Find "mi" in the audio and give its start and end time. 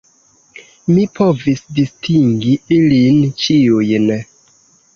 0.93-1.03